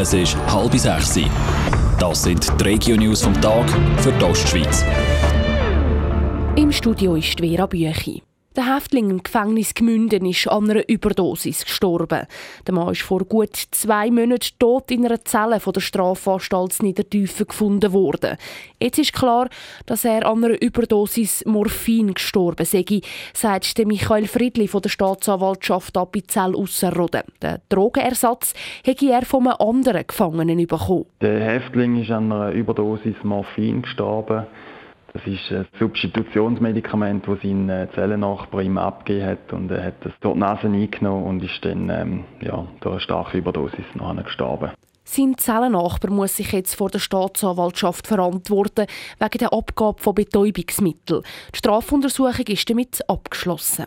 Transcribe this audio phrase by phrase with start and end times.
[0.00, 1.18] Es ist halb sechs.
[1.98, 4.84] Das sind die Regio-News vom Tag für die Ostschweiz.
[6.54, 8.22] Im Studio ist Vera Büchi.
[8.58, 12.26] Der Häftling im Gefängnis Gmünden ist an einer Überdosis gestorben.
[12.66, 17.46] Der Mann ist vor gut zwei Monaten tot in einer Zelle von der Strafanstalt Niedertiefen
[17.46, 18.36] gefunden worden.
[18.80, 19.48] Jetzt ist klar,
[19.86, 22.84] dass er an einer Überdosis Morphin gestorben sei,
[23.32, 27.22] sagt Michael Friedli von der Staatsanwaltschaft Appenzell Ausserrhoden.
[27.40, 31.06] Den Drogenersatz hätte er von einem anderen Gefangenen bekommen.
[31.20, 34.48] Der Häftling ist an einer Überdosis Morphin gestorben.
[35.18, 39.52] Das ist ein Substitutionsmedikament, das sein äh, Zellennachbar ihm abgegeben hat.
[39.52, 43.00] Und er hat das dort die Nase eingenommen und ist dann ähm, ja, durch eine
[43.00, 44.70] starke Überdosis nachher gestorben.
[45.04, 48.86] Sein Zellennachbar muss sich jetzt vor der Staatsanwaltschaft verantworten
[49.18, 51.22] wegen der Abgabe von Betäubungsmitteln.
[51.52, 53.86] Die Strafuntersuchung ist damit abgeschlossen.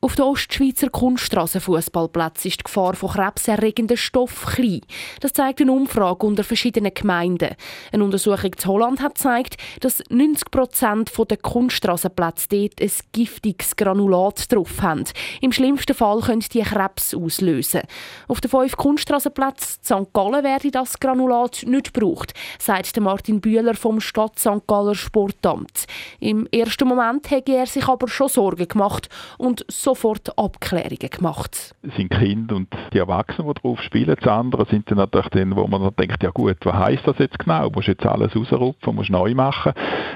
[0.00, 4.80] Auf den Ostschweizer Kunststraßenfußballplätzen ist die Gefahr von krebserregenden Stoffen klein.
[5.20, 7.56] Das zeigt eine Umfrage unter verschiedenen Gemeinden.
[7.90, 14.52] Eine Untersuchung in Holland hat gezeigt, dass 90 Prozent der Kunststraßenplätze dort ein giftiges Granulat
[14.52, 15.02] drauf haben.
[15.40, 17.82] Im schlimmsten Fall können die Krebs auslösen.
[18.28, 20.12] Auf den fünf Kunststraßenplätzen St.
[20.12, 24.64] Gallen werde das Granulat nicht gebraucht, sagt Martin Bühler vom Stadt St.
[24.68, 25.86] Galler Sportamt.
[26.20, 31.74] Im ersten Moment hätte er sich aber schon Sorgen gemacht und so sofort Abklärungen gemacht.
[31.80, 34.14] Es sind Kinder und die Erwachsenen, die drauf spielen.
[34.20, 37.16] Das andere sind dann natürlich dann, wo man dann denkt, ja gut, was heisst das
[37.18, 37.70] jetzt genau?
[37.70, 39.72] Musst jetzt alles rausrupfen, musst neu machen.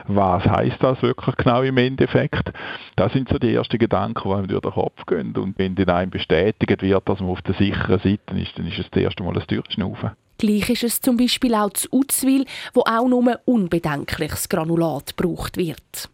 [0.09, 2.53] Was heisst das wirklich genau im Endeffekt?
[2.97, 5.35] Das sind so die ersten Gedanken, die einem durch den Kopf gehen.
[5.39, 8.79] Und wenn dann einem bestätigt wird, dass man auf der sicheren Seite ist, dann ist
[8.79, 10.11] es das erste Mal ein Durchschnaufen.
[10.37, 16.11] Gleich ist es zum Beispiel auch zu Uzwil, wo auch nur unbedenkliches Granulat gebraucht wird.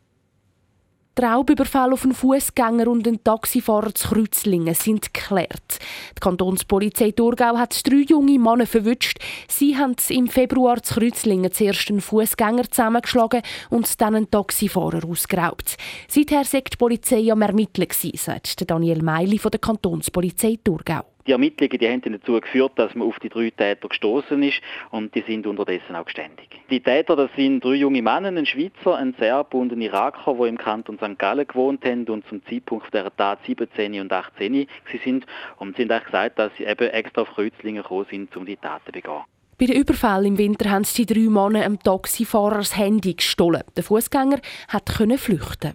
[1.18, 5.80] Die Raubüberfälle auf einen Fußgänger und einen Taxifahrer zu Kreuzlingen sind geklärt.
[6.16, 9.18] Die Kantonspolizei Thurgau hat drei junge Männer verwünscht.
[9.48, 15.76] Sie haben im Februar zu Kreuzlingen zuerst einen Fußgänger zusammengeschlagen und dann einen Taxifahrer ausgeraubt.
[16.06, 21.02] Seither sagt die Polizei am Ermitteln, sagt Daniel Meili von der Kantonspolizei Thurgau.
[21.28, 25.14] Die Ermittlungen die haben dazu geführt, dass man auf die drei Täter gestoßen ist und
[25.14, 26.48] die sind unterdessen auch geständig.
[26.70, 30.48] Die Täter, das sind drei junge Männer, ein Schweizer, ein Serb und ein Iraker, die
[30.48, 31.18] im Kanton St.
[31.18, 34.66] Gallen gewohnt haben und zum Zeitpunkt der Tat 17 und 18
[35.04, 35.26] sind
[35.58, 38.56] und sie haben auch gesagt, dass sie eben extra auf Kreuzlingen gekommen sind, um die
[38.56, 39.20] Taten zu begehen.
[39.58, 43.64] Bei den Überfällen im Winter haben die drei Männer einem Taxifahrer das Handy gestohlen.
[43.76, 44.38] Der Fußgänger
[44.70, 45.74] konnte flüchten.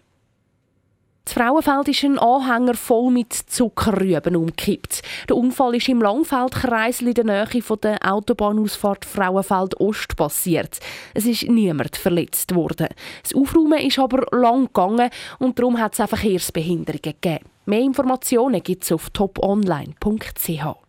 [1.25, 5.01] Das Frauenfeld ist ein Anhänger voll mit Zuckerrüben umgekippt.
[5.29, 10.79] Der Unfall ist im Langfeldkreisel in der Nähe von der Autobahnausfahrt Frauenfeld Ost passiert.
[11.13, 12.89] Es ist niemand verletzt worden.
[13.23, 17.45] Das Aufräumen ist aber lang gegangen und darum hat es auch Verkehrsbehinderungen gegeben.
[17.65, 20.82] Mehr Informationen gibt es auf toponline.ch.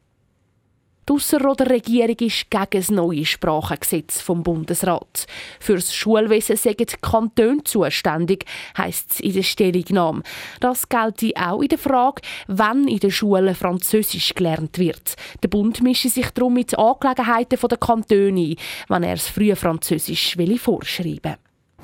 [1.09, 5.27] Die Ausserrhoder Regierung ist gegen das neue Sprachengesetz vom Bundesrat.
[5.61, 10.23] Für das Schulwesen sind die Kantone zuständig, heisst es in der Stellungnahme.
[10.61, 15.17] Das gilt auch in der Frage, wann in den Schulen Französisch gelernt wird.
[15.43, 18.57] Der Bund mische sich darum mit Angelegenheiten der Kantone ein,
[18.89, 21.37] wenn er das frühe Französisch will vorschreiben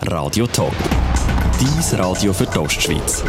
[0.02, 0.74] Radio Top.
[1.60, 3.22] Dies Radio für die Ostschweiz.